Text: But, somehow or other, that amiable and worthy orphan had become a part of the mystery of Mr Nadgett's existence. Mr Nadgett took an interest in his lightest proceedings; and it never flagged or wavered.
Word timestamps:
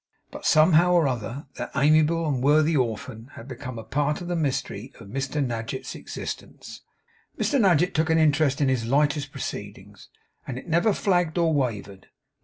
But, 0.31 0.47
somehow 0.47 0.93
or 0.93 1.07
other, 1.07 1.45
that 1.57 1.69
amiable 1.75 2.27
and 2.27 2.41
worthy 2.41 2.75
orphan 2.75 3.29
had 3.35 3.47
become 3.47 3.77
a 3.77 3.83
part 3.83 4.19
of 4.19 4.27
the 4.27 4.35
mystery 4.35 4.91
of 4.99 5.07
Mr 5.09 5.45
Nadgett's 5.45 5.93
existence. 5.93 6.81
Mr 7.37 7.61
Nadgett 7.61 7.93
took 7.93 8.09
an 8.09 8.17
interest 8.17 8.61
in 8.61 8.67
his 8.67 8.83
lightest 8.87 9.31
proceedings; 9.31 10.09
and 10.47 10.57
it 10.57 10.67
never 10.67 10.91
flagged 10.93 11.37
or 11.37 11.53
wavered. 11.53 12.07